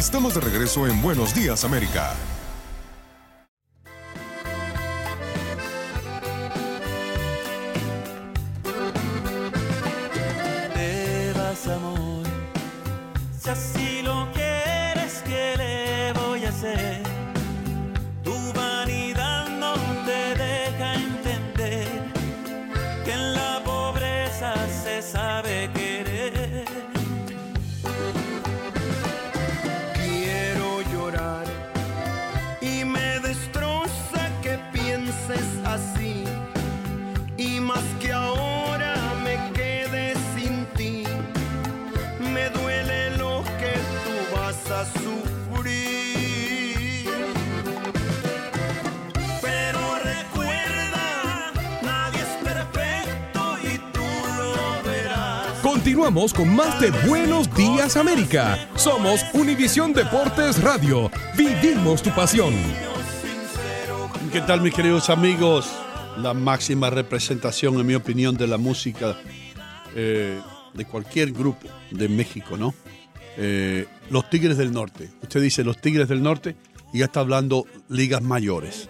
Estamos 0.00 0.32
de 0.32 0.40
regreso 0.40 0.86
en 0.86 1.02
Buenos 1.02 1.34
Días 1.34 1.62
América. 1.62 2.16
Continuamos 55.72 56.34
con 56.34 56.52
más 56.52 56.80
de 56.80 56.90
Buenos 57.06 57.54
Días 57.54 57.96
América. 57.96 58.68
Somos 58.74 59.24
Univisión 59.32 59.92
Deportes 59.92 60.60
Radio. 60.60 61.12
Vivimos 61.38 62.02
tu 62.02 62.10
pasión. 62.10 62.52
¿Qué 64.32 64.40
tal 64.40 64.62
mis 64.62 64.74
queridos 64.74 65.08
amigos? 65.10 65.70
La 66.18 66.34
máxima 66.34 66.90
representación, 66.90 67.78
en 67.78 67.86
mi 67.86 67.94
opinión, 67.94 68.36
de 68.36 68.48
la 68.48 68.58
música 68.58 69.16
eh, 69.94 70.40
de 70.74 70.84
cualquier 70.86 71.30
grupo 71.30 71.68
de 71.92 72.08
México, 72.08 72.56
¿no? 72.56 72.74
Eh, 73.36 73.86
los 74.10 74.28
Tigres 74.28 74.56
del 74.56 74.72
Norte. 74.72 75.08
Usted 75.22 75.40
dice 75.40 75.62
los 75.62 75.80
Tigres 75.80 76.08
del 76.08 76.20
Norte 76.20 76.56
y 76.92 76.98
ya 76.98 77.04
está 77.04 77.20
hablando 77.20 77.64
ligas 77.88 78.22
mayores. 78.22 78.88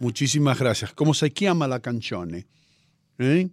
Muchísimas 0.00 0.58
gracias. 0.58 0.92
¿Cómo 0.92 1.14
se 1.14 1.30
llama 1.30 1.68
la 1.68 1.78
canción? 1.78 2.34
eh? 3.20 3.48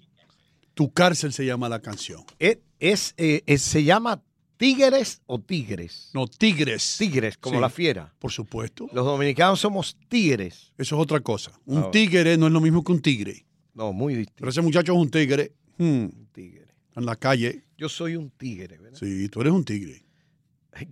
Tu 0.74 0.92
cárcel 0.92 1.34
se 1.34 1.46
llama 1.46 1.70
la 1.70 1.80
canción. 1.82 2.24
Es, 2.40 2.58
es, 2.80 3.14
eh, 3.18 3.44
es- 3.46 3.62
se 3.62 3.84
llama 3.84 4.22
Tigres 4.58 5.22
o 5.26 5.40
Tigres. 5.40 6.10
No, 6.14 6.28
Tigres. 6.28 6.96
Tigres, 6.98 7.38
como 7.38 7.58
Sí. 7.58 7.62
la 7.62 7.70
fiera. 7.70 8.14
Por 8.20 8.32
supuesto. 8.32 8.90
Los 8.94 9.06
dominicanos 9.06 9.60
somos 9.60 9.98
tigres. 10.08 10.72
Eso 10.78 10.96
es 10.96 11.02
otra 11.02 11.20
cosa. 11.20 11.52
Un 11.66 11.92
tigre 11.92 12.38
no 12.38 12.48
es 12.48 12.54
lo 12.54 12.62
mismo 12.62 12.84
que 12.84 12.92
un 12.92 13.02
tigre. 13.02 13.46
No, 13.74 13.92
muy 13.94 14.14
distinto. 14.16 14.36
Pero 14.40 14.50
ese 14.52 14.62
muchacho 14.62 14.94
es 14.94 14.98
un 15.00 15.10
tigre. 15.10 15.54
hmm, 15.78 16.06
tigre. 16.32 16.68
En 16.96 17.06
la 17.06 17.16
calle. 17.16 17.64
Yo 17.78 17.90
soy 17.90 18.16
un 18.16 18.30
tigre, 18.30 18.78
¿verdad? 18.78 18.98
Sí, 19.00 19.28
tú 19.30 19.42
eres 19.42 19.52
un 19.54 19.66
tigre. 19.66 20.06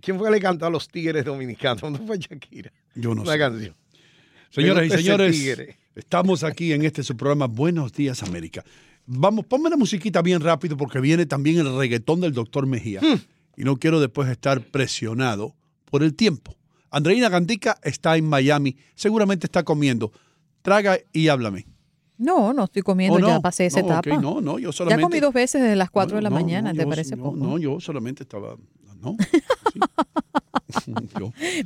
¿Quién 0.00 0.18
fue 0.18 0.28
que 0.28 0.34
le 0.34 0.40
cantó 0.40 0.66
a 0.66 0.70
los 0.70 0.88
tigres 0.88 1.24
dominicanos? 1.24 1.82
¿No 1.90 1.98
fue 2.06 2.18
Shakira? 2.18 2.72
Yo 2.94 3.14
no 3.14 3.22
Una 3.22 3.32
sé. 3.32 3.38
canción. 3.38 3.76
Señoras 4.50 4.86
y 4.86 4.90
señores, 4.90 5.76
estamos 5.94 6.44
aquí 6.44 6.72
en 6.72 6.84
este 6.84 7.02
su 7.02 7.16
programa 7.16 7.46
Buenos 7.46 7.92
Días 7.92 8.22
América. 8.22 8.64
Vamos, 9.06 9.44
ponme 9.46 9.68
la 9.70 9.76
musiquita 9.76 10.22
bien 10.22 10.40
rápido 10.40 10.76
porque 10.76 11.00
viene 11.00 11.26
también 11.26 11.58
el 11.58 11.76
reggaetón 11.76 12.20
del 12.20 12.32
doctor 12.32 12.66
Mejía. 12.66 13.00
Hmm. 13.00 13.18
Y 13.56 13.64
no 13.64 13.76
quiero 13.76 14.00
después 14.00 14.28
estar 14.28 14.60
presionado 14.66 15.54
por 15.90 16.02
el 16.02 16.14
tiempo. 16.14 16.54
Andreina 16.90 17.28
Gandica 17.28 17.78
está 17.82 18.16
en 18.16 18.26
Miami, 18.28 18.76
seguramente 18.94 19.46
está 19.46 19.62
comiendo. 19.62 20.12
Traga 20.62 20.98
y 21.12 21.28
háblame. 21.28 21.66
No, 22.18 22.52
no 22.52 22.64
estoy 22.64 22.82
comiendo, 22.82 23.16
¿O 23.16 23.20
no? 23.20 23.26
ya 23.28 23.40
pasé 23.40 23.66
esa 23.66 23.80
No, 23.80 23.86
etapa. 23.86 24.16
no, 24.20 24.40
no, 24.40 24.58
yo 24.58 24.70
Ya 24.70 24.76
solamente- 24.76 25.02
comí 25.02 25.20
dos 25.20 25.34
veces 25.34 25.60
desde 25.62 25.74
las 25.76 25.90
4 25.90 26.16
de 26.16 26.22
la 26.22 26.30
No, 26.30 26.36
mañana, 26.36 26.70
no, 26.72 26.76
¿te 26.78 26.84
yo- 26.84 26.88
parece 26.88 27.16
no, 27.16 27.24
poco? 27.24 27.36
No, 27.36 27.58
yo 27.58 27.80
solamente 27.80 28.22
estaba. 28.22 28.56
No. 29.02 29.16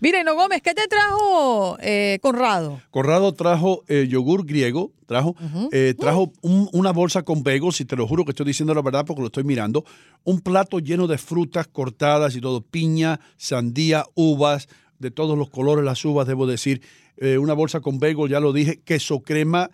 Hino 0.02 0.34
Gómez, 0.34 0.62
¿qué 0.62 0.74
te 0.74 0.86
trajo 0.88 1.76
eh, 1.80 2.18
Conrado? 2.22 2.80
Corrado 2.90 3.32
trajo 3.34 3.84
eh, 3.88 4.06
yogur 4.08 4.44
griego, 4.46 4.92
trajo, 5.06 5.36
eh, 5.70 5.94
trajo 5.98 6.32
un- 6.42 6.68
una 6.72 6.92
bolsa 6.92 7.22
con 7.22 7.42
bagels, 7.42 7.80
y 7.80 7.84
te 7.84 7.94
lo 7.96 8.06
juro 8.08 8.24
que 8.24 8.30
estoy 8.32 8.46
diciendo 8.46 8.74
la 8.74 8.82
verdad 8.82 9.04
porque 9.06 9.20
lo 9.20 9.26
estoy 9.26 9.44
mirando, 9.44 9.84
un 10.24 10.40
plato 10.40 10.78
lleno 10.78 11.06
de 11.06 11.18
frutas 11.18 11.68
cortadas 11.68 12.34
y 12.36 12.40
todo, 12.40 12.62
piña, 12.62 13.20
sandía, 13.36 14.04
uvas, 14.14 14.68
de 14.98 15.10
todos 15.10 15.36
los 15.36 15.50
colores 15.50 15.84
las 15.84 16.02
uvas, 16.04 16.26
debo 16.26 16.46
decir, 16.46 16.80
eh, 17.18 17.38
una 17.38 17.52
bolsa 17.52 17.80
con 17.80 17.98
bagel, 17.98 18.28
ya 18.30 18.40
lo 18.40 18.52
dije, 18.52 18.80
queso 18.84 19.20
crema, 19.20 19.70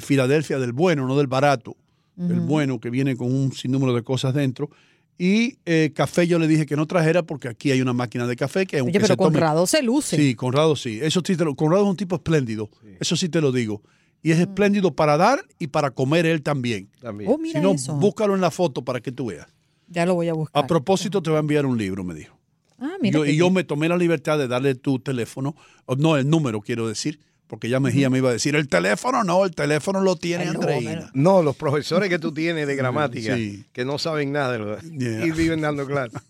Filadelfia 0.00 0.60
del 0.60 0.72
bueno, 0.72 1.04
no 1.08 1.16
del 1.16 1.26
barato, 1.26 1.74
del 2.14 2.38
Ujú. 2.38 2.46
bueno 2.46 2.78
que 2.78 2.90
viene 2.90 3.16
con 3.16 3.34
un 3.34 3.50
sinnúmero 3.52 3.92
de 3.92 4.04
cosas 4.04 4.32
dentro. 4.32 4.70
Y 5.16 5.58
eh, 5.64 5.92
café 5.94 6.26
yo 6.26 6.38
le 6.38 6.48
dije 6.48 6.66
que 6.66 6.74
no 6.76 6.86
trajera 6.86 7.22
porque 7.22 7.48
aquí 7.48 7.70
hay 7.70 7.80
una 7.80 7.92
máquina 7.92 8.26
de 8.26 8.34
café 8.34 8.66
que 8.66 8.78
aunque 8.78 8.90
Oye, 8.98 8.98
pero 9.00 9.06
se 9.06 9.16
tome- 9.16 9.32
Conrado 9.34 9.66
se 9.66 9.82
luce. 9.82 10.16
Sí, 10.16 10.34
Conrado 10.34 10.74
sí. 10.74 10.98
Eso 11.02 11.22
sí 11.24 11.36
te 11.36 11.44
lo- 11.44 11.54
Conrado 11.54 11.84
es 11.84 11.90
un 11.90 11.96
tipo 11.96 12.16
espléndido. 12.16 12.68
Eso 12.98 13.14
sí 13.16 13.28
te 13.28 13.40
lo 13.40 13.52
digo. 13.52 13.82
Y 14.22 14.30
Mm. 14.30 14.32
es 14.32 14.38
espléndido 14.40 14.94
para 14.94 15.16
dar 15.16 15.44
y 15.58 15.68
para 15.68 15.90
comer 15.92 16.26
él 16.26 16.42
también. 16.42 16.88
Oh, 17.26 17.38
mira 17.38 17.60
si 17.60 17.64
no, 17.64 17.72
eso. 17.72 17.94
búscalo 17.94 18.34
en 18.34 18.40
la 18.40 18.50
foto 18.50 18.82
para 18.84 19.00
que 19.00 19.12
tú 19.12 19.26
veas. 19.26 19.46
Ya 19.88 20.04
lo 20.06 20.14
voy 20.14 20.28
a 20.28 20.32
buscar. 20.34 20.64
A 20.64 20.66
propósito, 20.66 21.22
te 21.22 21.30
va 21.30 21.36
a 21.36 21.40
enviar 21.40 21.66
un 21.66 21.78
libro, 21.78 22.02
me 22.02 22.14
dijo. 22.14 22.36
Ah, 22.80 22.94
mira. 23.00 23.18
Yo- 23.18 23.24
qué 23.24 23.32
y 23.32 23.36
yo 23.36 23.44
bien. 23.44 23.54
me 23.54 23.64
tomé 23.64 23.88
la 23.88 23.96
libertad 23.96 24.36
de 24.38 24.48
darle 24.48 24.74
tu 24.74 24.98
teléfono, 24.98 25.54
o 25.86 25.94
no, 25.94 26.16
el 26.16 26.28
número 26.28 26.60
quiero 26.60 26.88
decir, 26.88 27.20
porque 27.46 27.68
ya 27.68 27.78
Mejía 27.80 28.10
me 28.10 28.18
iba 28.18 28.30
a 28.30 28.32
decir, 28.32 28.56
el 28.56 28.68
teléfono 28.68 29.22
no, 29.24 29.44
el 29.44 29.54
teléfono 29.54 30.00
lo 30.00 30.16
tiene 30.16 30.44
Andreina. 30.48 31.10
No, 31.14 31.42
los 31.42 31.56
profesores 31.56 32.08
que 32.08 32.18
tú 32.18 32.32
tienes 32.32 32.66
de 32.66 32.74
gramática, 32.76 33.36
Sí. 33.36 33.64
que 33.72 33.84
no 33.84 33.98
saben 33.98 34.32
nada 34.32 34.52
de 34.52 34.58
lo 34.58 34.78
Yeah. 34.80 35.26
y 35.26 35.30
viven 35.30 35.60
dando 35.60 35.86
clases. 35.86 36.20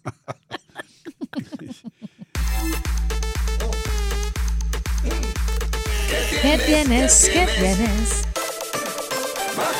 ¿Qué 6.42 6.58
tienes? 6.66 7.30
¿Qué 7.32 7.46
tienes? 7.58 8.22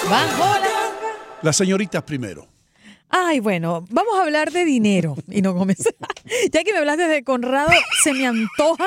Bajo 0.08 0.58
la... 0.60 0.68
Las 1.42 1.56
señoritas 1.56 2.02
primero. 2.02 2.48
Ay, 3.10 3.40
bueno, 3.40 3.86
vamos 3.90 4.14
a 4.18 4.22
hablar 4.22 4.50
de 4.50 4.64
dinero. 4.64 5.16
Y 5.30 5.42
no 5.42 5.52
Gómez. 5.52 5.78
ya 6.52 6.64
que 6.64 6.72
me 6.72 6.78
hablaste 6.78 7.06
de 7.08 7.22
Conrado, 7.22 7.70
se 8.02 8.12
me 8.12 8.26
antoja 8.26 8.86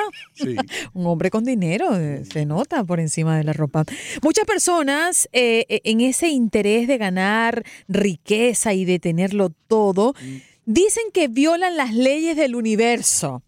un 0.93 1.05
hombre 1.05 1.29
con 1.29 1.43
dinero. 1.43 1.95
eh, 1.97 2.23
Se 2.31 2.45
nota 2.45 2.83
por 2.83 2.99
encima 2.99 3.37
de 3.37 3.43
la 3.43 3.53
ropa. 3.53 3.85
Muchas 4.21 4.45
personas 4.45 5.29
eh, 5.33 5.65
eh, 5.69 5.81
en 5.83 6.01
ese 6.01 6.29
interés 6.29 6.87
de 6.87 6.97
ganar 6.97 7.63
riqueza 7.87 8.73
y 8.73 8.85
de 8.85 8.99
tenerlo 8.99 9.49
todo, 9.67 10.13
dicen 10.65 11.03
que 11.13 11.27
violan 11.27 11.77
las 11.77 11.93
leyes 11.93 12.35
del 12.35 12.55
universo. 12.55 13.43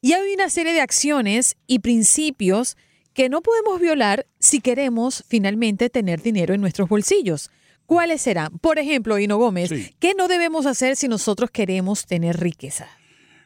Y 0.00 0.12
hay 0.12 0.32
una 0.34 0.50
serie 0.50 0.72
de 0.72 0.80
acciones 0.80 1.56
y 1.66 1.78
principios 1.80 2.76
que 3.12 3.28
no 3.28 3.42
podemos 3.42 3.80
violar 3.80 4.26
si 4.40 4.60
queremos 4.60 5.24
finalmente 5.28 5.88
tener 5.88 6.20
dinero 6.20 6.52
en 6.52 6.60
nuestros 6.60 6.88
bolsillos. 6.88 7.50
¿Cuáles 7.86 8.22
serán? 8.22 8.58
Por 8.58 8.78
ejemplo, 8.78 9.18
Hino 9.18 9.36
Gómez, 9.36 9.70
¿qué 10.00 10.14
no 10.14 10.26
debemos 10.26 10.66
hacer 10.66 10.96
si 10.96 11.06
nosotros 11.06 11.50
queremos 11.50 12.06
tener 12.06 12.40
riqueza? 12.40 12.88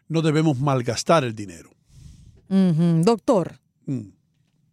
No 0.09 0.23
debemos 0.23 0.59
malgastar 0.59 1.25
el 1.25 1.35
dinero. 1.35 1.71
Doctor, 2.49 3.59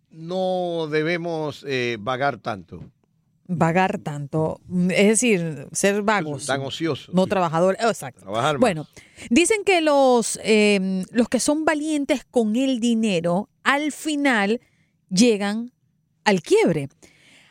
No 0.09 0.87
debemos 0.89 1.65
eh, 1.67 1.97
vagar 1.99 2.37
tanto. 2.37 2.81
vagar 3.47 3.99
tanto, 3.99 4.59
mm, 4.67 4.91
es 4.91 5.07
decir, 5.07 5.67
ser 5.73 6.01
vagos. 6.01 6.45
Tan 6.45 6.61
ocioso. 6.61 7.11
No 7.13 7.27
trabajadores, 7.27 7.79
exacto. 7.83 8.21
Trabajar 8.21 8.55
más. 8.55 8.61
Bueno, 8.61 8.87
dicen 9.29 9.63
que 9.65 9.81
los, 9.81 10.39
eh, 10.43 11.03
los 11.11 11.27
que 11.29 11.39
son 11.41 11.65
valientes 11.65 12.23
con 12.31 12.55
el 12.55 12.79
dinero, 12.79 13.49
al 13.63 13.91
final 13.91 14.61
llegan 15.09 15.73
al 16.23 16.41
quiebre. 16.41 16.87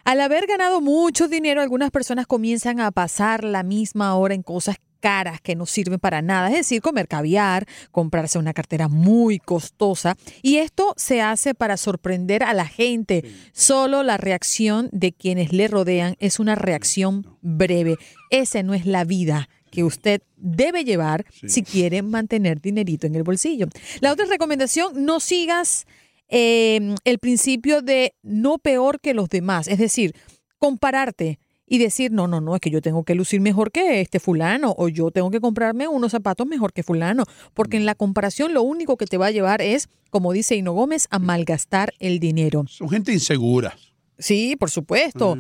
Al 0.04 0.20
haber 0.20 0.46
ganado 0.46 0.80
mucho 0.80 1.28
dinero, 1.28 1.60
algunas 1.62 1.90
personas 1.90 2.26
comienzan 2.26 2.80
a 2.80 2.90
pasar 2.90 3.44
la 3.44 3.62
misma 3.62 4.14
hora 4.16 4.34
en 4.34 4.42
cosas 4.42 4.76
caras 5.04 5.38
que 5.42 5.54
no 5.54 5.66
sirven 5.66 6.00
para 6.00 6.22
nada, 6.22 6.48
es 6.48 6.54
decir, 6.54 6.80
comer 6.80 7.08
caviar, 7.08 7.66
comprarse 7.90 8.38
una 8.38 8.54
cartera 8.54 8.88
muy 8.88 9.38
costosa. 9.38 10.16
Y 10.40 10.56
esto 10.56 10.94
se 10.96 11.20
hace 11.20 11.52
para 11.52 11.76
sorprender 11.76 12.42
a 12.42 12.54
la 12.54 12.66
gente. 12.66 13.22
Solo 13.52 14.02
la 14.02 14.16
reacción 14.16 14.88
de 14.92 15.12
quienes 15.12 15.52
le 15.52 15.68
rodean 15.68 16.16
es 16.20 16.40
una 16.40 16.54
reacción 16.54 17.36
breve. 17.42 17.96
Esa 18.30 18.62
no 18.62 18.72
es 18.72 18.86
la 18.86 19.04
vida 19.04 19.50
que 19.70 19.84
usted 19.84 20.22
debe 20.38 20.84
llevar 20.84 21.26
si 21.46 21.62
quiere 21.62 22.00
mantener 22.00 22.62
dinerito 22.62 23.06
en 23.06 23.14
el 23.14 23.24
bolsillo. 23.24 23.66
La 24.00 24.10
otra 24.10 24.24
recomendación, 24.24 25.04
no 25.04 25.20
sigas 25.20 25.84
eh, 26.28 26.94
el 27.04 27.18
principio 27.18 27.82
de 27.82 28.14
no 28.22 28.56
peor 28.56 29.00
que 29.00 29.12
los 29.12 29.28
demás, 29.28 29.68
es 29.68 29.76
decir, 29.76 30.14
compararte 30.58 31.40
y 31.66 31.78
decir, 31.78 32.12
no, 32.12 32.28
no, 32.28 32.40
no, 32.40 32.54
es 32.54 32.60
que 32.60 32.70
yo 32.70 32.82
tengo 32.82 33.04
que 33.04 33.14
lucir 33.14 33.40
mejor 33.40 33.72
que 33.72 34.00
este 34.00 34.20
fulano 34.20 34.74
o 34.76 34.88
yo 34.88 35.10
tengo 35.10 35.30
que 35.30 35.40
comprarme 35.40 35.88
unos 35.88 36.12
zapatos 36.12 36.46
mejor 36.46 36.72
que 36.72 36.82
fulano, 36.82 37.24
porque 37.54 37.76
en 37.78 37.86
la 37.86 37.94
comparación 37.94 38.52
lo 38.52 38.62
único 38.62 38.96
que 38.96 39.06
te 39.06 39.16
va 39.16 39.26
a 39.26 39.30
llevar 39.30 39.62
es, 39.62 39.88
como 40.10 40.32
dice 40.32 40.56
Hino 40.56 40.72
Gómez, 40.72 41.06
a 41.10 41.18
malgastar 41.18 41.92
el 42.00 42.18
dinero. 42.20 42.64
Son 42.68 42.88
gente 42.90 43.12
insegura. 43.12 43.76
Sí, 44.18 44.56
por 44.56 44.70
supuesto. 44.70 45.36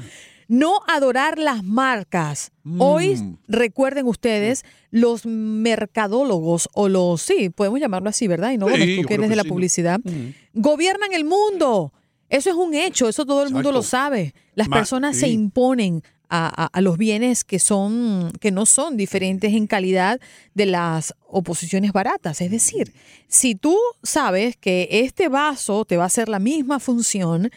No 0.48 0.80
adorar 0.88 1.38
las 1.38 1.62
marcas. 1.64 2.52
Hoy, 2.78 3.16
Mm. 3.16 3.36
recuerden 3.48 4.06
ustedes, 4.06 4.62
los 4.90 5.24
mercadólogos 5.26 6.68
o 6.74 6.88
los, 6.88 7.22
sí, 7.22 7.50
podemos 7.50 7.80
llamarlo 7.80 8.08
así, 8.10 8.26
¿verdad? 8.28 8.52
Y 8.52 8.58
no, 8.58 8.68
Sí, 8.68 9.00
tú 9.00 9.06
que 9.08 9.14
eres 9.14 9.28
de 9.28 9.36
la 9.36 9.42
sí. 9.42 9.48
publicidad, 9.48 10.00
Mm. 10.02 10.30
gobiernan 10.60 11.12
el 11.12 11.24
mundo. 11.24 11.92
Eso 12.30 12.50
es 12.50 12.56
un 12.56 12.74
hecho, 12.74 13.08
eso 13.08 13.26
todo 13.26 13.42
el 13.44 13.52
mundo 13.52 13.70
lo 13.70 13.82
sabe. 13.82 14.34
Las 14.54 14.68
Ma- 14.68 14.76
personas 14.76 15.16
se 15.16 15.28
imponen 15.28 16.02
a, 16.28 16.64
a- 16.64 16.66
a 16.66 16.80
los 16.80 16.96
bienes 16.98 17.44
que 17.44 17.58
son, 17.58 18.32
que 18.40 18.50
no 18.50 18.66
son 18.66 18.96
diferentes 18.96 19.52
en 19.54 19.66
calidad 19.66 20.20
de 20.54 20.66
las 20.66 21.14
oposiciones 21.26 21.92
baratas. 21.92 22.40
Es 22.40 22.50
decir, 22.50 22.92
si 23.28 23.54
tú 23.54 23.76
sabes 24.02 24.56
que 24.56 24.88
este 24.90 25.28
vaso 25.28 25.84
te 25.84 25.96
va 25.96 26.04
a 26.04 26.06
hacer 26.06 26.28
la 26.28 26.38
misma 26.38 26.80
función 26.80 27.50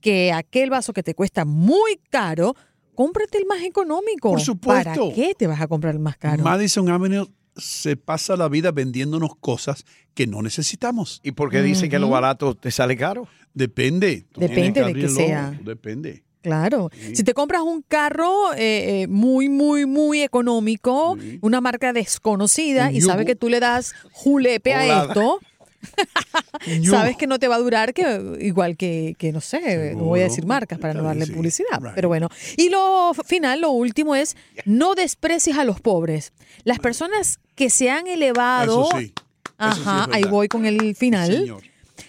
que 0.00 0.32
aquel 0.32 0.70
vaso 0.70 0.92
que 0.92 1.02
te 1.02 1.14
cuesta 1.14 1.44
muy 1.44 1.98
caro, 2.10 2.54
cómprate 2.94 3.38
el 3.38 3.46
más 3.46 3.62
económico. 3.62 4.30
Por 4.30 4.40
supuesto. 4.40 4.90
¿Para 5.08 5.14
qué 5.14 5.34
te 5.36 5.46
vas 5.46 5.60
a 5.60 5.66
comprar 5.68 5.94
el 5.94 6.00
más 6.00 6.16
caro? 6.16 6.42
Madison 6.44 6.88
Avenue 6.90 7.26
se 7.56 7.96
pasa 7.96 8.36
la 8.36 8.48
vida 8.48 8.70
vendiéndonos 8.70 9.36
cosas 9.36 9.84
que 10.14 10.26
no 10.26 10.40
necesitamos. 10.42 11.20
¿Y 11.24 11.32
por 11.32 11.50
qué 11.50 11.62
dicen 11.62 11.90
que 11.90 11.98
lo 11.98 12.08
barato 12.08 12.54
te 12.54 12.70
sale 12.70 12.96
caro? 12.96 13.26
Depende. 13.54 14.26
Depende 14.36 14.80
que 14.80 14.86
de 14.86 14.94
que 14.94 15.08
sea. 15.08 15.58
Depende. 15.64 16.22
Claro. 16.42 16.90
Si 17.12 17.22
te 17.22 17.34
compras 17.34 17.62
un 17.62 17.82
carro 17.82 18.52
eh, 18.54 19.02
eh, 19.02 19.06
muy, 19.08 19.48
muy, 19.48 19.86
muy 19.86 20.22
económico, 20.22 21.18
una 21.40 21.60
marca 21.60 21.92
desconocida, 21.92 22.92
y 22.92 23.00
sabes 23.00 23.26
que 23.26 23.36
tú 23.36 23.48
le 23.48 23.60
das 23.60 23.94
julepe 24.12 24.74
a 24.74 25.04
esto, 25.04 25.40
sabes 26.88 27.16
que 27.16 27.26
no 27.26 27.38
te 27.38 27.48
va 27.48 27.56
a 27.56 27.58
durar 27.58 27.94
que 27.94 28.38
igual 28.40 28.76
que, 28.76 29.16
que 29.18 29.32
no 29.32 29.40
sé, 29.40 29.94
no 29.94 30.04
voy 30.04 30.20
a 30.20 30.24
decir 30.24 30.46
marcas 30.46 30.78
para 30.78 30.94
no 30.94 31.02
darle 31.02 31.26
sí. 31.26 31.32
publicidad. 31.32 31.80
Right. 31.80 31.94
Pero 31.94 32.08
bueno. 32.08 32.28
Y 32.56 32.68
lo 32.68 33.12
final, 33.24 33.60
lo 33.60 33.70
último 33.70 34.14
es, 34.14 34.36
no 34.64 34.94
desprecies 34.94 35.58
a 35.58 35.64
los 35.64 35.80
pobres. 35.80 36.32
Las 36.64 36.78
personas 36.78 37.40
que 37.54 37.70
se 37.70 37.90
han 37.90 38.06
elevado... 38.06 38.88
Eso. 38.88 38.98
Eso 38.98 39.12
Ajá, 39.58 40.08
ahí 40.10 40.22
voy 40.22 40.48
con 40.48 40.64
el 40.64 40.96
final. 40.96 41.30
Señor. 41.30 41.62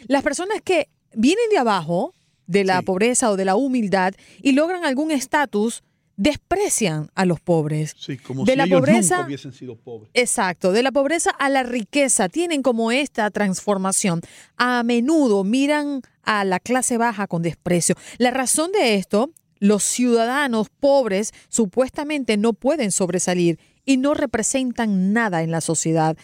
Las 0.07 0.23
personas 0.23 0.61
que 0.63 0.87
vienen 1.13 1.49
de 1.49 1.57
abajo, 1.57 2.13
de 2.51 2.63
la 2.65 2.79
Sí. 2.79 2.85
pobreza 2.85 3.31
o 3.31 3.37
de 3.37 3.45
la 3.45 3.55
humildad, 3.55 4.13
y 4.41 4.51
logran 4.51 4.83
algún 4.85 5.11
estatus, 5.11 5.83
desprecian 6.17 7.09
a 7.15 7.25
los 7.25 7.39
pobres. 7.39 7.95
Sí, 7.97 8.17
como 8.17 8.45
De 8.45 8.51
si 8.53 8.57
la 8.57 8.65
ellos 8.65 8.79
pobreza- 8.79 9.15
nunca 9.17 9.27
hubiesen 9.27 9.53
sido 9.53 9.75
pobres. 9.75 10.11
Exacto, 10.13 10.71
de 10.71 10.83
la 10.83 10.91
pobreza 10.91 11.31
a 11.31 11.49
la 11.49 11.63
riqueza 11.63 12.29
tienen 12.29 12.61
como 12.61 12.91
esta 12.91 13.29
transformación. 13.31 14.21
A 14.57 14.83
menudo 14.83 15.43
miran 15.43 16.01
a 16.23 16.43
la 16.45 16.59
clase 16.59 16.97
baja 16.97 17.25
con 17.27 17.41
desprecio. 17.41 17.95
La 18.19 18.29
razón 18.31 18.71
de 18.71 18.95
esto, 18.95 19.31
los 19.59 19.83
ciudadanos 19.83 20.67
pobres 20.79 21.31
supuestamente 21.49 22.37
no 22.37 22.53
pueden 22.53 22.91
sobresalir 22.91 23.57
y 23.85 23.97
no 23.97 24.13
representan 24.13 25.13
nada 25.13 25.41
en 25.41 25.49
la 25.51 25.61
sociedad. 25.61 26.15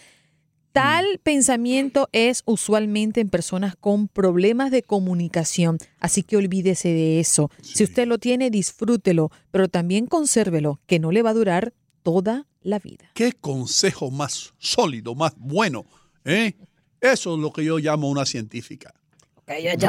Tal 0.77 1.19
pensamiento 1.24 2.07
es 2.12 2.44
usualmente 2.45 3.19
en 3.19 3.29
personas 3.29 3.75
con 3.75 4.07
problemas 4.07 4.69
de 4.69 4.83
comunicación, 4.83 5.79
así 6.00 6.21
que 6.21 6.38
olvídese 6.38 6.89
de 6.89 7.19
eso. 7.19 7.50
Si 7.63 7.83
usted 7.83 8.07
lo 8.07 8.19
tiene, 8.19 8.51
disfrútelo, 8.51 9.31
pero 9.50 9.69
también 9.69 10.06
consérvelo, 10.06 10.79
que 10.85 11.00
no 11.00 11.12
le 11.12 11.24
va 11.24 11.31
a 11.31 11.33
durar 11.33 11.74
toda 12.03 12.45
la 12.62 12.77
vida. 12.77 13.09
¿Qué 13.15 13.33
consejo 13.33 14.12
más 14.12 14.53
sólido, 14.59 15.15
más 15.15 15.33
bueno? 15.38 15.83
¿eh? 16.25 16.53
Eso 17.01 17.33
es 17.33 17.41
lo 17.41 17.51
que 17.51 17.65
yo 17.65 17.80
llamo 17.80 18.07
una 18.07 18.27
científica. 18.27 18.94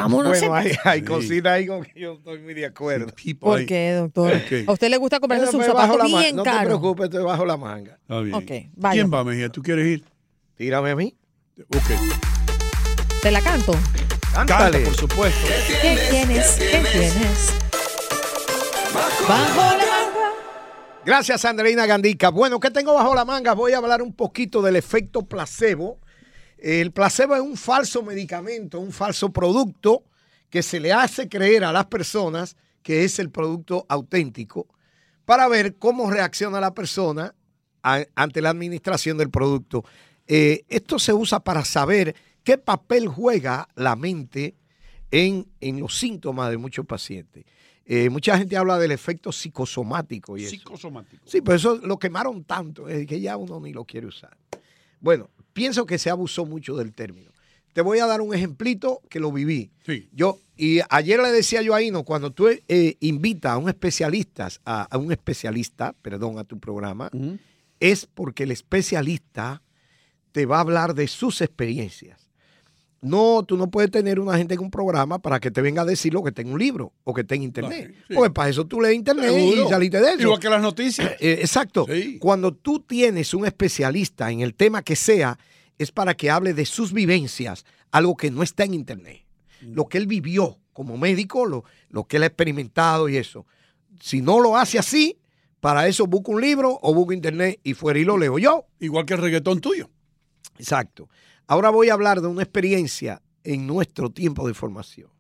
Bueno, 0.09 0.55
hay, 0.55 0.73
hay 0.85 1.01
Sí. 1.01 1.05
cositas 1.05 1.53
ahí 1.53 1.67
con 1.67 1.85
que 1.85 2.01
yo 2.01 2.15
estoy 2.15 2.39
muy 2.39 2.55
de 2.55 2.65
acuerdo. 2.65 3.09
People 3.09 3.35
¿Por 3.41 3.67
qué, 3.67 3.93
doctor? 3.93 4.33
Ok. 4.33 4.69
¿A 4.69 4.73
usted 4.73 4.89
le 4.89 4.97
gusta 4.97 5.21
comprarse 5.21 5.47
Pero 5.51 5.59
sus 5.59 5.67
zapatos 5.67 6.07
bien 6.07 6.35
No 6.35 6.45
te 6.45 6.49
caros? 6.51 6.65
preocupes, 6.65 7.05
estoy 7.05 7.25
bajo 7.25 7.45
la 7.45 7.59
manga. 7.59 7.99
Está 8.01 8.21
bien. 8.21 8.35
Ok, 8.37 8.73
vaya. 8.77 8.93
¿Quién 8.95 9.13
va, 9.13 9.23
Mejía? 9.23 9.51
¿Tú 9.51 9.61
quieres 9.61 9.87
ir? 9.87 10.05
Tírame 10.59 10.91
a 10.91 10.97
mí. 10.97 11.15
Ok. 11.61 13.23
¿Te 13.23 13.31
la 13.31 13.41
canto? 13.41 13.73
Canta, 14.35 14.59
Cántale. 14.59 14.81
por 14.81 14.97
supuesto. 14.97 15.47
¿Qué 15.81 15.97
tienes? 16.11 16.57
¿Qué 16.59 16.85
tienes? 16.91 17.53
Bajo 18.93 19.77
la 19.77 19.77
manga. 19.79 20.33
Gracias, 21.05 21.45
Andreina 21.45 21.87
Gandica. 21.87 22.31
Bueno, 22.31 22.59
¿qué 22.59 22.73
tengo 22.73 22.93
bajo 22.93 23.15
la 23.15 23.25
manga? 23.25 23.55
Voy 23.55 23.73
a 23.73 23.79
hablar 23.79 24.03
un 24.03 24.13
poquito 24.13 24.61
del 24.61 24.75
efecto 24.75 25.23
placebo. 25.23 26.01
El 26.59 26.91
placebo 26.91 27.37
es 27.37 27.41
un 27.41 27.57
falso 27.57 28.03
medicamento, 28.03 28.81
un 28.81 28.91
falso 28.91 29.33
producto 29.33 30.03
que 30.51 30.65
se 30.65 30.81
le 30.81 30.93
hace 30.93 31.29
creer 31.29 31.63
a 31.63 31.73
las 31.73 31.87
personas 31.87 32.57
que 32.83 33.05
es 33.05 33.21
el 33.21 33.31
producto 33.31 33.87
auténtico 33.89 34.67
para 35.25 35.47
ver 35.47 35.77
cómo 35.77 36.11
reacciona 36.11 36.59
la 36.61 36.75
persona 36.75 37.33
ante 37.83 38.43
la 38.43 38.51
administración 38.51 39.19
del 39.19 39.31
producto. 39.31 39.85
Eh, 40.29 40.65
esto 40.69 40.99
se 40.99 41.13
usa 41.13 41.41
para 41.41 41.65
saber 41.65 42.15
qué 42.45 42.59
papel 42.59 43.09
juega 43.09 43.69
la 43.75 43.97
mente 43.97 44.55
en, 45.11 45.47
en 45.61 45.81
los 45.81 45.99
síntomas 45.99 46.51
de 46.51 46.59
muchos 46.59 46.87
pacientes. 46.87 47.45
Eh, 47.87 48.11
mucha 48.11 48.37
gente 48.37 48.55
habla 48.57 48.79
del 48.79 48.93
efecto 48.93 49.33
psicosomático 49.33 50.37
y 50.37 50.43
eso. 50.43 50.51
Psicosomático. 50.51 51.23
Sí, 51.27 51.41
pero 51.41 51.57
eso 51.57 51.77
lo 51.77 51.99
quemaron 51.99 52.45
tanto 52.45 52.87
eh, 52.87 53.07
que 53.07 53.19
ya 53.19 53.39
uno 53.39 53.59
ni 53.61 53.73
lo 53.73 53.87
quiere 53.87 54.07
usar. 54.07 54.37
Bueno, 55.01 55.31
pienso 55.55 55.87
que 55.87 55.97
se 55.97 56.11
abusó 56.11 56.45
mucho 56.45 56.77
del 56.77 56.93
término. 56.93 57.31
Te 57.73 57.81
voy 57.81 58.01
a 58.01 58.07
dar 58.07 58.21
un 58.21 58.35
ejemplito 58.35 59.01
que 59.09 59.21
lo 59.21 59.33
viví. 59.33 59.71
Sí. 59.87 60.09
Yo, 60.13 60.39
y 60.57 60.81
ayer 60.91 61.21
le 61.21 61.31
decía 61.31 61.63
yo 61.63 61.75
a 61.75 61.81
Ino, 61.81 62.03
cuando 62.05 62.31
tú 62.31 62.49
eh, 62.49 62.97
invitas 63.01 63.53
a 63.53 63.57
un 63.59 63.69
especialista, 63.71 64.49
a, 64.67 64.83
a 64.83 64.99
un 64.99 65.11
especialista, 65.11 65.95
perdón, 66.03 66.39
a 66.39 66.45
tu 66.45 66.59
programa, 66.59 67.11
es 67.81 68.07
porque 68.07 68.43
el 68.43 68.51
especialista 68.51 69.63
te 70.33 70.47
va 70.47 70.59
a 70.59 70.61
hablar 70.61 70.95
de 70.95 71.09
sus 71.09 71.41
experiencias. 71.41 72.29
No, 73.01 73.45
tú 73.45 73.57
no 73.57 73.71
puedes 73.71 73.91
tener 73.93 74.19
una 74.19 74.37
gente 74.37 74.55
en 74.55 74.61
un 74.61 74.71
programa 74.71 75.21
para 75.21 75.39
que 75.39 75.53
te 75.53 75.63
venga 75.63 75.83
a 75.83 75.85
decir 75.85 76.13
lo 76.13 76.23
que 76.23 76.31
está 76.31 76.43
en 76.43 76.53
un 76.53 76.59
libro 76.59 76.93
o 77.05 77.15
que 77.15 77.21
está 77.21 77.37
en 77.37 77.45
internet. 77.45 77.95
Sí. 78.09 78.15
Porque 78.15 78.31
para 78.31 78.49
eso 78.49 78.67
tú 78.67 78.81
lees 78.81 78.97
internet 78.97 79.31
Seguro. 79.31 79.67
y 79.67 79.69
saliste 79.69 80.01
de 80.01 80.09
eso. 80.11 80.23
Igual 80.23 80.41
que 80.41 80.49
las 80.49 80.63
noticias. 80.63 81.13
Eh, 81.21 81.39
exacto. 81.41 81.87
Sí. 81.89 82.19
Cuando 82.19 82.53
tú 82.53 82.81
tienes 82.81 83.35
un 83.35 83.47
especialista 83.47 84.31
en 84.31 84.41
el 84.41 84.55
tema 84.55 84.83
que 84.83 84.97
sea, 84.97 85.39
es 85.79 85.93
para 85.93 86.15
que 86.15 86.31
hable 86.31 86.55
de 86.55 86.67
sus 86.67 86.93
vivencias, 86.93 87.65
algo 87.91 88.17
que 88.17 88.31
no 88.31 88.43
está 88.43 88.65
en 88.65 88.75
internet. 88.75 89.25
Mm. 89.61 89.75
Lo 89.75 89.89
que 89.89 89.99
él 89.99 90.07
vivió 90.07 90.59
como 90.73 90.97
médico, 90.97 91.47
lo, 91.47 91.65
lo 91.91 92.05
que 92.05 92.19
él 92.19 92.25
ha 92.25 92.27
experimentado 92.27 93.09
y 93.09 93.17
eso. 93.17 93.47
Si 94.01 94.23
no 94.23 94.41
lo 94.41 94.57
hace 94.57 94.79
así, 94.79 95.19
para 95.61 95.89
eso 95.89 96.07
busco 96.07 96.33
un 96.33 96.41
libro 96.41 96.79
o 96.83 96.95
busco 96.95 97.13
internet 97.13 97.61
y 97.65 97.75
fuera 97.75 97.99
y 97.99 98.05
lo 98.05 98.17
leo 98.17 98.39
yo. 98.39 98.67
Igual 98.79 99.07
que 99.07 99.15
el 99.15 99.21
reggaetón 99.21 99.61
tuyo. 99.61 99.91
Exacto. 100.59 101.09
Ahora 101.47 101.71
voy 101.71 101.89
a 101.89 101.95
hablar 101.95 102.21
de 102.21 102.27
una 102.29 102.43
experiencia 102.43 103.23
en 103.45 103.67
nuestro 103.67 104.11
tiempo 104.11 104.47
de 104.47 104.55
formación. 104.55 105.11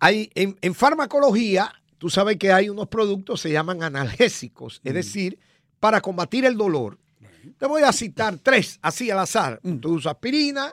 Hay, 0.00 0.30
en, 0.34 0.56
en 0.60 0.74
farmacología, 0.74 1.72
tú 1.98 2.10
sabes 2.10 2.36
que 2.36 2.52
hay 2.52 2.68
unos 2.68 2.88
productos, 2.88 3.40
se 3.40 3.50
llaman 3.50 3.82
analgésicos, 3.82 4.80
es 4.84 4.94
decir, 4.94 5.38
para 5.80 6.00
combatir 6.00 6.44
el 6.44 6.56
dolor. 6.56 6.98
Te 7.58 7.66
voy 7.66 7.82
a 7.82 7.92
citar 7.92 8.38
tres, 8.38 8.78
así 8.82 9.10
al 9.10 9.18
azar. 9.20 9.60
Tú 9.80 9.94
usas 9.94 10.12
aspirina, 10.12 10.72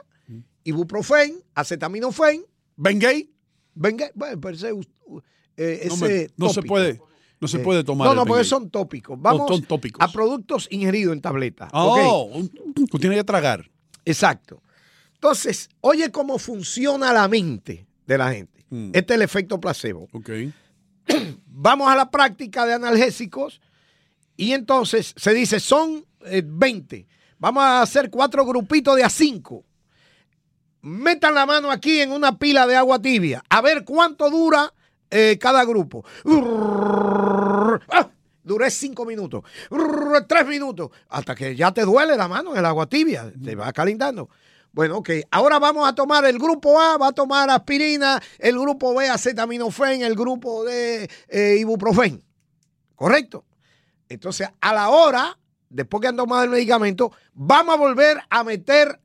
ibuprofen, 0.64 1.42
acetaminofén, 1.54 2.44
Bengay. 2.76 3.30
venga, 3.74 4.10
bueno, 4.14 4.40
pero 4.40 4.54
ese, 4.56 4.70
eh, 4.70 5.84
No, 5.88 5.94
ese 5.94 6.04
me- 6.08 6.28
no 6.36 6.48
se 6.52 6.62
puede, 6.62 7.00
no 7.42 7.48
se 7.48 7.56
Eh, 7.56 7.60
puede 7.60 7.82
tomar. 7.82 8.06
No, 8.08 8.14
no, 8.14 8.24
porque 8.24 8.44
son 8.44 8.70
tópicos. 8.70 9.20
Vamos 9.20 9.48
son 9.48 9.62
tópicos. 9.64 10.00
a 10.00 10.10
productos 10.12 10.68
ingeridos 10.70 11.12
en 11.12 11.20
tableta. 11.20 11.66
¿ok? 11.72 11.98
Oh, 12.04 12.22
un- 12.32 12.48
tú 12.88 12.98
tienes 13.00 13.18
que 13.18 13.24
tragar. 13.24 13.68
Exacto. 14.04 14.62
Entonces, 15.14 15.68
oye 15.80 16.10
cómo 16.12 16.38
funciona 16.38 17.12
la 17.12 17.26
mente 17.26 17.86
de 18.06 18.16
la 18.18 18.32
gente. 18.32 18.64
Mm. 18.70 18.90
Este 18.94 19.12
es 19.14 19.16
el 19.16 19.22
efecto 19.22 19.60
placebo. 19.60 20.08
Ok. 20.12 20.30
Vamos 21.46 21.88
a 21.88 21.96
la 21.96 22.10
práctica 22.10 22.64
de 22.64 22.74
analgésicos 22.74 23.60
y 24.36 24.52
entonces 24.52 25.12
se 25.16 25.34
dice, 25.34 25.58
son 25.58 26.04
eh, 26.26 26.42
20. 26.46 27.06
Vamos 27.38 27.64
a 27.64 27.82
hacer 27.82 28.08
cuatro 28.08 28.46
grupitos 28.46 28.94
de 28.94 29.02
a 29.02 29.10
cinco. 29.10 29.64
Metan 30.82 31.34
la 31.34 31.44
mano 31.46 31.70
aquí 31.72 32.00
en 32.00 32.12
una 32.12 32.38
pila 32.38 32.66
de 32.68 32.76
agua 32.76 33.00
tibia. 33.00 33.42
A 33.48 33.60
ver 33.60 33.84
cuánto 33.84 34.30
dura 34.30 34.72
eh, 35.10 35.38
cada 35.40 35.64
grupo. 35.64 36.04
Ah, 36.24 36.30
Duré 38.42 38.70
cinco 38.70 39.04
minutos. 39.04 39.42
Tres 40.28 40.46
minutos. 40.46 40.90
Hasta 41.08 41.34
que 41.34 41.54
ya 41.54 41.72
te 41.72 41.82
duele 41.82 42.16
la 42.16 42.28
mano 42.28 42.52
en 42.52 42.58
el 42.58 42.66
agua 42.66 42.86
tibia. 42.86 43.32
Te 43.42 43.54
va 43.54 43.72
calentando. 43.72 44.28
Bueno, 44.72 44.98
ok. 44.98 45.10
Ahora 45.30 45.58
vamos 45.58 45.86
a 45.88 45.94
tomar 45.94 46.24
el 46.24 46.38
grupo 46.38 46.80
A, 46.80 46.96
va 46.96 47.08
a 47.08 47.12
tomar 47.12 47.50
aspirina, 47.50 48.20
el 48.38 48.58
grupo 48.58 48.94
B, 48.94 49.08
acetaminofén, 49.08 50.02
el 50.02 50.14
grupo 50.14 50.64
D, 50.64 51.08
eh, 51.28 51.56
ibuprofen. 51.60 52.22
¿Correcto? 52.94 53.44
Entonces, 54.08 54.48
a 54.60 54.72
la 54.74 54.88
hora, 54.88 55.38
después 55.68 56.00
que 56.00 56.08
han 56.08 56.16
tomado 56.16 56.44
el 56.44 56.50
medicamento, 56.50 57.12
vamos 57.34 57.74
a 57.74 57.78
volver 57.78 58.18
a 58.30 58.44
meter 58.44 58.98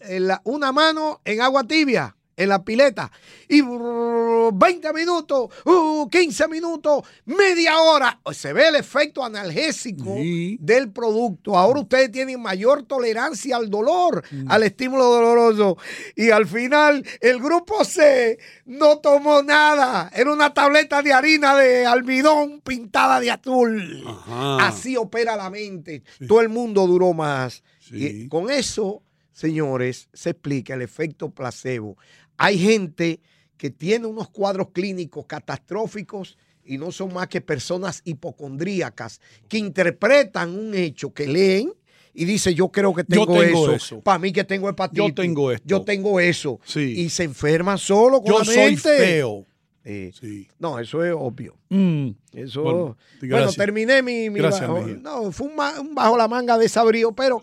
eh, 0.00 0.20
la- 0.20 0.42
una 0.44 0.72
mano 0.72 1.20
en 1.24 1.40
agua 1.40 1.64
tibia, 1.64 2.14
en 2.36 2.48
la 2.50 2.62
pileta. 2.64 3.10
Y 3.48 3.62
brrr, 3.62 4.52
20 4.54 4.92
minutos, 4.92 5.48
uh, 5.64 6.08
15 6.08 6.48
minutos, 6.48 7.02
media 7.24 7.78
hora. 7.78 8.20
Se 8.32 8.52
ve 8.52 8.68
el 8.68 8.76
efecto 8.76 9.24
analgésico 9.24 10.14
Sí. 10.16 10.58
del 10.60 10.90
producto. 10.92 11.56
Ahora 11.56 11.80
ustedes 11.80 12.12
tienen 12.12 12.40
mayor 12.40 12.82
tolerancia 12.84 13.56
al 13.56 13.70
dolor, 13.70 14.22
al 14.48 14.62
estímulo 14.62 15.04
doloroso. 15.04 15.76
Y 16.14 16.30
al 16.30 16.46
final, 16.46 17.04
el 17.20 17.38
grupo 17.40 17.84
C 17.84 18.38
no 18.66 18.98
tomó 18.98 19.42
nada. 19.42 20.10
Era 20.14 20.32
una 20.32 20.52
tableta 20.52 21.02
de 21.02 21.12
harina 21.12 21.56
de 21.56 21.86
almidón 21.86 22.60
pintada 22.60 23.20
de 23.20 23.30
azul. 23.30 24.04
Ajá. 24.06 24.66
Así 24.68 24.96
opera 24.96 25.36
la 25.36 25.50
mente. 25.50 26.02
Todo 26.28 26.40
el 26.40 26.48
mundo 26.48 26.86
duró 26.86 27.12
más. 27.12 27.62
Sí. 27.80 28.24
Y 28.24 28.28
con 28.28 28.50
eso, 28.50 29.02
señores, 29.32 30.08
se 30.12 30.30
explica 30.30 30.74
el 30.74 30.82
efecto 30.82 31.30
placebo. 31.30 31.96
Hay 32.38 32.58
gente 32.58 33.20
que 33.56 33.70
tiene 33.70 34.06
unos 34.06 34.28
cuadros 34.28 34.68
clínicos 34.72 35.24
catastróficos 35.26 36.36
y 36.64 36.78
no 36.78 36.92
son 36.92 37.12
más 37.14 37.28
que 37.28 37.40
personas 37.40 38.02
hipocondríacas 38.04 39.20
que 39.48 39.58
interpretan 39.58 40.50
un 40.58 40.74
hecho 40.74 41.12
que 41.12 41.26
leen 41.26 41.72
y 42.12 42.24
dice 42.24 42.54
yo 42.54 42.68
creo 42.68 42.94
que 42.94 43.04
Yo 43.08 43.26
tengo, 43.26 43.42
eso. 43.42 43.72
eso. 43.72 44.00
Para 44.00 44.18
mí 44.18 44.32
que 44.32 44.44
tengo 44.44 44.68
hepatitis. 44.68 45.06
Yo 45.08 45.14
tengo 45.14 45.52
esto. 45.52 45.66
Yo 45.66 45.82
tengo 45.82 46.18
eso. 46.20 46.60
Sí. 46.64 46.94
Y 47.00 47.08
se 47.10 47.24
enferman 47.24 47.78
solo 47.78 48.20
con 48.20 48.32
Yo 48.32 48.38
la 48.40 48.44
soy 48.44 48.56
mente. 48.56 48.80
feo. 48.98 49.46
Eh, 49.84 50.10
Sí. 50.18 50.48
No, 50.58 50.78
eso 50.80 51.04
es 51.04 51.14
obvio. 51.16 51.54
Mm. 51.68 52.08
Eso. 52.32 52.62
Bueno, 52.62 52.96
Bueno, 53.20 53.52
terminé 53.52 54.02
mi. 54.02 54.30
mi 54.30 54.40
Gracias, 54.40 54.68
bajo- 54.68 54.86
no, 54.86 55.30
fue 55.30 55.46
un, 55.46 55.52
un 55.80 55.94
bajo 55.94 56.16
la 56.16 56.26
manga 56.26 56.58
desabrío, 56.58 57.12
pero 57.12 57.40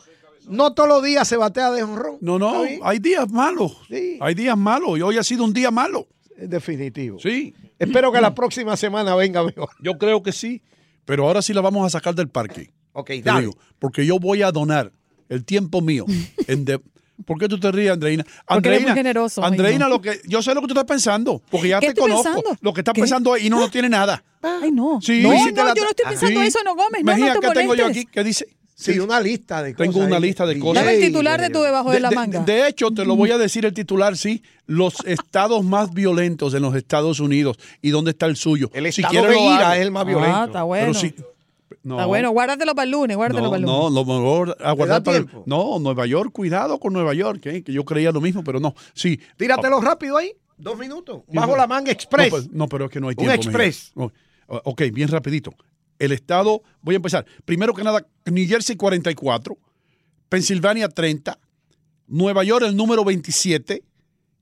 no 0.48 0.74
todos 0.74 0.90
los 0.90 1.04
días 1.04 1.28
se 1.28 1.38
batea 1.38 1.72
de 1.72 1.84
honrón. 1.84 2.18
No, 2.22 2.38
no, 2.40 2.64
hay 2.84 3.00
días 3.00 3.30
malos. 3.32 3.78
Sí. 3.90 4.18
Hay 4.22 4.34
días 4.36 4.58
malos 4.58 4.98
y 4.98 5.02
hoy 5.02 5.18
ha 5.18 5.24
sido 5.24 5.44
un 5.44 5.54
día 5.54 5.72
malo. 5.72 6.08
Es 6.38 6.50
definitivo. 6.50 7.20
Sí. 7.20 7.54
Espero 7.80 8.12
que 8.12 8.22
la 8.22 8.34
próxima 8.34 8.76
semana 8.78 9.16
venga 9.16 9.44
mejor. 9.44 9.70
Yo 9.82 9.98
creo 9.98 10.24
que 10.24 10.32
sí, 10.32 10.62
pero 11.06 11.28
ahora 11.28 11.42
sí 11.42 11.54
la 11.54 11.62
vamos 11.62 11.86
a 11.86 11.90
sacar 11.90 12.16
del 12.16 12.30
parque. 12.30 12.72
Ok, 12.94 13.08
Te 13.08 13.22
dale. 13.22 13.42
digo, 13.42 13.58
porque 13.80 14.06
yo 14.06 14.20
voy 14.20 14.42
a 14.42 14.52
donar 14.52 14.92
el 15.30 15.44
tiempo 15.46 15.82
mío. 15.82 16.06
en 16.48 16.66
de- 16.66 16.80
¿Por 17.26 17.38
qué 17.38 17.48
tú 17.48 17.60
te 17.60 17.72
ríes, 17.72 17.92
Andreina? 17.92 18.24
Porque 18.48 18.70
eres 18.70 18.82
muy 18.82 18.90
Andreina, 18.90 18.96
generoso, 18.96 19.44
Andreina, 19.46 19.86
no. 19.86 19.90
lo 19.90 20.02
que, 20.02 20.20
yo 20.28 20.42
sé 20.42 20.54
lo 20.56 20.62
que 20.62 20.68
tú 20.68 20.74
estás 20.74 20.86
pensando, 20.86 21.42
porque 21.52 21.70
ya 21.70 21.80
¿Qué 21.80 21.88
te 21.88 21.90
estoy 21.92 22.10
conozco. 22.10 22.24
pensando? 22.34 22.58
Lo 22.60 22.74
que 22.74 22.82
estás 22.82 22.94
¿Qué? 22.94 23.02
pensando 23.02 23.34
ahí 23.34 23.46
y 23.46 23.50
no 23.52 23.60
lo 23.60 23.70
tiene 23.70 23.88
nada. 23.88 24.24
Ay, 24.42 24.72
no. 24.72 25.00
Sí. 25.00 25.22
no, 25.22 25.32
Hiciste 25.34 25.54
no, 25.62 25.66
la- 25.68 25.74
yo 25.76 25.84
no 25.84 25.90
estoy 25.92 26.06
pensando 26.10 26.42
Sí. 26.42 26.48
eso, 26.48 26.60
no 26.66 26.76
Gómez. 26.76 27.04
No, 27.04 27.12
Mejía, 27.12 27.34
no 27.36 27.40
te 27.40 27.48
¿qué 27.48 27.54
tengo 27.54 27.76
yo 27.76 27.84
molestes. 27.84 28.04
aquí? 28.06 28.12
¿Qué 28.12 28.24
dice? 28.24 28.48
Sí, 28.84 29.00
una 29.00 29.20
lista 29.22 29.64
de 29.64 29.74
cosas. 29.74 29.94
Tengo 29.94 30.06
una 30.06 30.16
ahí. 30.18 30.22
lista 30.22 30.46
de 30.46 30.60
cosas. 30.60 30.84
Dame 30.84 30.96
el 30.98 31.02
titular 31.02 31.40
de 31.42 31.50
tu 31.50 31.62
debajo 31.62 31.92
de, 31.92 32.00
la 32.00 32.12
manga. 32.12 32.42
de 32.44 32.68
hecho, 32.68 32.92
te 32.92 33.06
lo 33.06 33.16
voy 33.16 33.32
a 33.32 33.38
decir 33.38 33.66
el 33.66 33.74
titular, 33.74 34.18
sí. 34.18 34.44
Los 34.66 34.96
estados 35.06 35.64
más 35.64 35.94
violentos 35.94 36.54
en 36.54 36.62
los 36.64 36.76
Estados 36.76 37.20
Unidos. 37.20 37.58
¿Y 37.82 37.90
dónde 37.92 38.12
está 38.12 38.26
el 38.26 38.36
suyo? 38.36 38.70
El 38.74 38.92
Si 38.92 39.02
estado 39.02 39.28
de 39.28 39.40
ira 39.40 39.76
es 39.78 39.82
el 39.84 39.92
más 39.92 40.02
Ah, 40.04 40.08
violento. 40.08 40.44
está 40.46 40.64
bueno. 40.64 40.88
Pero 40.88 41.00
sí. 41.00 41.16
No, 41.84 41.96
Está 41.96 42.06
bueno, 42.06 42.32
guárdatelo 42.32 42.76
para 42.76 42.86
el 42.86 42.92
lunes, 42.92 43.18
guárdatelo 43.18 43.46
no, 43.46 43.50
para 43.52 43.58
el 43.60 43.64
lunes. 43.66 43.80
no, 43.82 43.90
lo 43.90 44.06
mejor 44.06 44.58
aguardar 44.64 45.04
para 45.04 45.18
el- 45.18 45.26
tiempo? 45.26 45.44
No, 45.48 45.80
Nueva 45.80 46.06
York, 46.06 46.32
cuidado 46.32 46.80
con 46.80 46.94
Nueva 46.94 47.14
York, 47.14 47.46
¿eh? 47.48 47.62
que 47.64 47.74
yo 47.74 47.84
creía 47.84 48.12
lo 48.14 48.22
mismo, 48.22 48.42
pero 48.44 48.60
no. 48.62 48.74
Sí. 48.94 49.20
Tíratelo 49.38 49.82
rápido 49.82 50.16
ahí. 50.16 50.32
Dos 50.56 50.78
minutos. 50.78 51.24
Bajo 51.34 51.58
la 51.58 51.68
manga 51.68 51.92
express. 51.92 52.32
No, 52.32 52.38
pues, 52.38 52.52
no, 52.52 52.68
pero 52.70 52.86
es 52.86 52.92
que 52.92 53.02
no 53.02 53.08
hay 53.10 53.16
Un 53.18 53.26
tiempo. 53.26 53.34
express. 53.36 53.92
Mejía. 53.96 54.14
No. 54.48 54.62
Ok, 54.66 54.84
bien 54.94 55.10
rapidito. 55.10 55.54
El 56.04 56.12
estado, 56.12 56.64
voy 56.82 56.96
a 56.96 56.98
empezar. 56.98 57.26
Primero 57.46 57.74
que 57.74 57.84
nada, 57.84 58.06
New 58.26 58.48
Jersey 58.48 58.76
44, 58.76 59.58
Pensilvania 60.28 60.90
30, 60.90 61.40
Nueva 62.08 62.44
York 62.44 62.66
el 62.68 62.76
número 62.76 63.06
27 63.06 63.84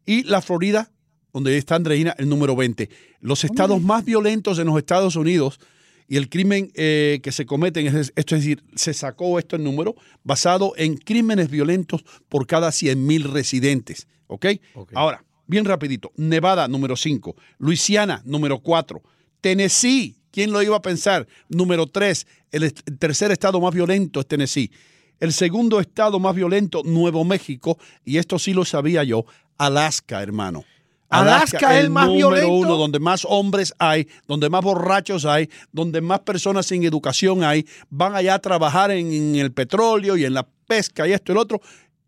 y 0.05 0.23
la 0.23 0.41
Florida, 0.41 0.91
donde 1.31 1.57
está 1.57 1.75
Andreina, 1.75 2.15
el 2.17 2.29
número 2.29 2.55
20. 2.55 2.89
Los 3.19 3.43
estados 3.43 3.81
más 3.81 4.03
violentos 4.03 4.57
en 4.57 4.67
los 4.67 4.77
Estados 4.77 5.15
Unidos 5.15 5.59
y 6.07 6.17
el 6.17 6.29
crimen 6.29 6.71
eh, 6.73 7.19
que 7.21 7.31
se 7.31 7.45
cometen, 7.45 7.85
es, 7.87 8.11
esto 8.15 8.35
es 8.35 8.41
decir, 8.41 8.63
se 8.75 8.93
sacó 8.93 9.37
esto 9.37 9.55
el 9.55 9.63
número 9.63 9.95
basado 10.23 10.73
en 10.77 10.97
crímenes 10.97 11.49
violentos 11.49 12.03
por 12.27 12.47
cada 12.47 12.71
100 12.71 13.05
mil 13.05 13.23
residentes. 13.23 14.07
¿ok? 14.25 14.47
Ahora, 14.93 15.23
bien 15.45 15.65
rapidito. 15.65 16.11
Nevada, 16.15 16.67
número 16.67 16.95
5. 16.95 17.35
Luisiana, 17.59 18.23
número 18.25 18.59
4. 18.59 19.01
Tennessee, 19.41 20.17
¿quién 20.31 20.51
lo 20.51 20.61
iba 20.61 20.77
a 20.77 20.81
pensar? 20.81 21.27
Número 21.49 21.87
3. 21.87 22.27
El, 22.51 22.73
tercer 22.73 23.31
estado 23.31 23.59
más 23.61 23.73
violento 23.73 24.19
es 24.19 24.27
Tennessee. 24.27 24.71
El 25.19 25.33
segundo 25.33 25.79
estado 25.79 26.19
más 26.19 26.35
violento, 26.35 26.81
Nuevo 26.83 27.23
México. 27.23 27.77
Y 28.03 28.17
esto 28.17 28.39
sí 28.39 28.53
lo 28.53 28.65
sabía 28.65 29.03
yo. 29.03 29.25
Alaska, 29.57 30.23
hermano. 30.23 30.63
Alaska 31.09 31.77
es 31.77 31.83
el 31.83 31.89
más 31.89 32.07
número 32.07 32.29
violento. 32.29 32.53
uno, 32.53 32.77
donde 32.77 32.99
más 32.99 33.25
hombres 33.27 33.73
hay, 33.77 34.07
donde 34.27 34.49
más 34.49 34.63
borrachos 34.63 35.25
hay, 35.25 35.49
donde 35.71 35.99
más 35.99 36.21
personas 36.21 36.65
sin 36.65 36.83
educación 36.83 37.43
hay, 37.43 37.67
van 37.89 38.15
allá 38.15 38.35
a 38.35 38.39
trabajar 38.39 38.91
en, 38.91 39.11
en 39.11 39.35
el 39.35 39.51
petróleo 39.51 40.15
y 40.15 40.23
en 40.23 40.33
la 40.33 40.47
pesca 40.67 41.05
y 41.05 41.11
esto 41.11 41.31
y 41.31 41.33
el 41.33 41.37
otro, 41.37 41.61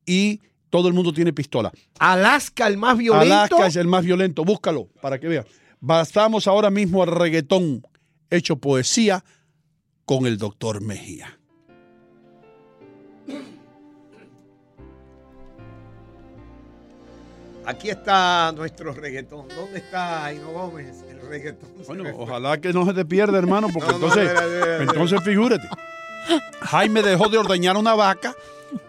y 0.05 0.39
todo 0.69 0.87
el 0.87 0.93
mundo 0.93 1.11
tiene 1.13 1.33
pistola. 1.33 1.71
Alaska, 1.99 2.65
el 2.65 2.77
más 2.77 2.97
violento. 2.97 3.25
Alaska 3.25 3.67
es 3.67 3.75
el 3.75 3.87
más 3.87 4.05
violento, 4.05 4.45
búscalo 4.45 4.87
para 5.01 5.19
que 5.19 5.27
veas. 5.27 5.45
Bastamos 5.81 6.47
ahora 6.47 6.71
mismo 6.71 7.03
al 7.03 7.09
reggaetón 7.09 7.83
hecho 8.35 8.57
poesía 8.57 9.23
con 10.05 10.25
el 10.25 10.37
doctor 10.37 10.81
Mejía. 10.81 11.39
Aquí 17.65 17.89
está 17.89 18.51
nuestro 18.53 18.93
reggaetón. 18.93 19.47
¿Dónde 19.47 19.77
está 19.79 20.25
Aino 20.25 20.51
Gómez? 20.51 21.03
El 21.09 21.21
reggaetón. 21.21 21.69
Bueno, 21.87 22.03
ojalá 22.17 22.59
que 22.59 22.73
no 22.73 22.85
se 22.85 22.93
te 22.93 23.05
pierda, 23.05 23.37
hermano, 23.37 23.69
porque 23.73 23.87
No, 23.91 23.99
no, 23.99 24.05
entonces, 24.07 24.31
entonces 24.81 25.23
figúrate. 25.23 25.69
Jaime 26.61 27.01
dejó 27.01 27.29
de 27.29 27.37
ordeñar 27.37 27.77
una 27.77 27.95
vaca 27.95 28.35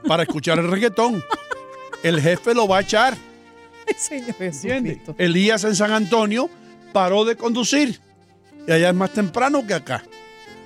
para 0.09 0.25
escuchar 0.25 0.59
el 0.59 0.71
reggaetón. 0.71 1.23
El 2.03 2.21
jefe 2.21 2.55
lo 2.55 2.67
va 2.67 2.79
a 2.79 2.81
echar. 2.81 3.17
Elías 5.19 5.65
en 5.65 5.77
San 5.77 5.93
Antonio 5.93 6.51
paró 6.93 7.25
de 7.25 7.37
conducir. 7.37 8.01
Y 8.67 8.73
allá 8.73 8.89
es 8.89 8.95
más 8.95 9.11
temprano 9.11 9.67
que 9.67 9.75
acá. 9.75 10.03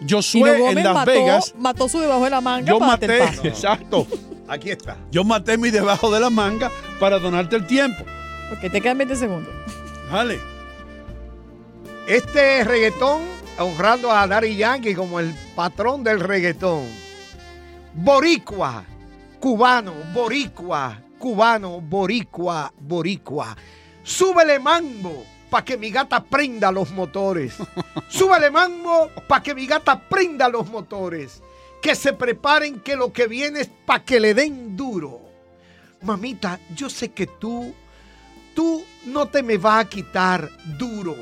Josué 0.09 0.59
no 0.59 0.69
en 0.71 0.85
Las 0.85 0.95
mató, 0.95 1.11
Vegas, 1.11 1.55
mató 1.59 1.89
su 1.89 1.99
debajo 1.99 2.25
de 2.25 2.31
la 2.31 2.41
manga 2.41 2.67
yo 2.71 2.79
para 2.79 2.93
maté, 2.93 3.25
exacto, 3.49 4.07
Aquí 4.47 4.71
está. 4.71 4.97
yo 5.11 5.25
maté 5.25 5.59
mi 5.59 5.71
debajo 5.71 6.11
de 6.13 6.21
la 6.21 6.31
manga 6.31 6.71
para 7.01 7.19
donarte 7.19 7.57
el 7.57 7.67
tiempo. 7.67 8.05
Ok, 8.53 8.71
te 8.71 8.81
quedan 8.81 8.99
20 8.99 9.17
segundos. 9.17 9.53
Dale. 10.11 10.39
Este 12.07 12.65
reggaetón, 12.65 13.23
honrando 13.59 14.11
a 14.11 14.27
Daddy 14.27 14.57
Yankee 14.57 14.95
como 14.95 15.21
el 15.21 15.35
patrón 15.55 16.05
del 16.05 16.21
reggaetón. 16.21 16.87
Boricua, 17.93 18.85
cubano, 19.41 19.93
boricua, 20.15 20.99
cubano, 21.19 21.81
boricua, 21.81 22.73
boricua. 22.79 23.57
Súbele 24.03 24.59
mambo 24.61 25.27
pa' 25.51 25.65
que 25.65 25.77
mi 25.77 25.91
gata 25.91 26.23
prenda 26.23 26.71
los 26.71 26.91
motores. 26.91 27.55
Súbele 28.09 28.51
mambo 28.51 29.11
pa' 29.27 29.43
que 29.43 29.55
mi 29.55 29.67
gata 29.67 30.01
prenda 30.01 30.49
los 30.49 30.69
motores. 30.69 31.43
Que 31.83 31.95
se 31.95 32.13
preparen 32.13 32.81
que 32.81 32.97
lo 32.97 33.13
que 33.13 33.27
viene 33.27 33.61
es 33.61 33.71
pa' 33.87 34.05
que 34.05 34.21
le 34.21 34.35
den 34.35 34.77
duro. 34.77 35.21
Mamita, 36.03 36.61
yo 36.75 36.89
sé 36.89 37.11
que 37.11 37.27
tú 37.27 37.75
tú 38.59 38.83
no 39.07 39.29
te 39.29 39.45
me 39.45 39.57
vas 39.57 39.85
a 39.85 39.89
quitar 39.89 40.51
duro. 40.77 41.15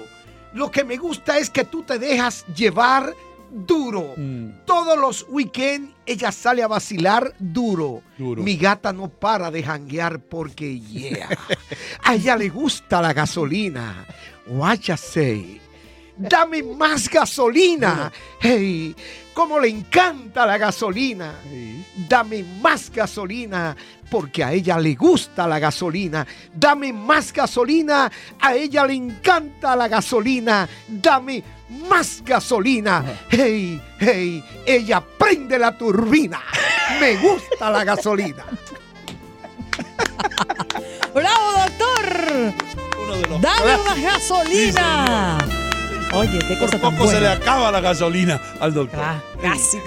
Lo 0.55 0.71
que 0.71 0.85
me 0.85 0.97
gusta 0.97 1.37
es 1.37 1.51
que 1.51 1.65
tú 1.65 1.83
te 1.83 1.99
dejas 1.99 2.47
llevar 2.55 3.13
duro. 3.51 4.15
Mm. 4.17 4.65
Todos 4.65 4.99
los 4.99 5.27
weekends 5.29 5.95
ella 6.07 6.31
sale 6.33 6.63
a 6.63 6.69
vacilar 6.69 7.35
duro. 7.39 8.03
Duro. 8.17 8.43
Mi 8.43 8.57
gata 8.57 8.93
no 8.93 9.09
para 9.09 9.51
de 9.51 9.63
janguear 9.63 10.21
porque 10.21 10.81
yeah. 10.81 11.29
A 12.03 12.15
ella 12.15 12.37
le 12.37 12.49
gusta 12.49 13.01
la 13.01 13.13
gasolina. 13.13 14.07
You 14.47 14.97
say? 14.97 15.61
Dame 16.17 16.63
más 16.63 17.11
gasolina. 17.11 18.11
Hey, 18.41 18.95
cómo 19.35 19.61
le 19.61 19.69
encanta 19.69 20.47
la 20.47 20.57
gasolina. 20.57 21.35
Dame 22.09 22.43
más 22.63 22.91
gasolina 22.91 23.77
porque 24.11 24.45
a 24.45 24.53
ella 24.53 24.79
le 24.79 24.95
gusta 24.95 25.47
la 25.47 25.59
gasolina. 25.59 26.27
Dame 26.55 26.93
más 26.93 27.33
gasolina, 27.33 28.11
a 28.41 28.55
ella 28.55 28.87
le 28.87 28.95
encanta 28.95 29.77
la 29.77 29.89
gasolina. 29.89 30.69
Dame 30.89 31.43
más 31.69 32.23
gasolina. 32.25 33.05
Hey, 33.31 33.81
hey, 33.99 34.45
ella 34.65 35.03
prende 35.19 35.59
la 35.59 35.77
turbina. 35.77 36.41
Me 37.01 37.17
gusta 37.17 37.71
la 37.71 37.85
gasolina. 37.85 38.45
¡Bravo, 41.15 41.53
doctor! 41.53 42.53
Uno 43.03 43.17
de 43.17 43.27
los 43.29 43.41
¡Dame 43.41 43.77
una 43.77 43.95
gasolina! 43.95 45.39
Oye, 46.13 46.39
qué 46.39 46.59
cosa 46.59 46.79
Por 46.79 46.81
tan 46.81 46.97
poco 46.97 47.09
se 47.11 47.21
le 47.21 47.27
buena. 47.27 47.33
acaba 47.43 47.71
la 47.73 47.81
gasolina 47.81 48.41
al 48.61 48.75
doctor. 48.75 49.01
Ah, 49.03 49.21
casi. 49.41 49.79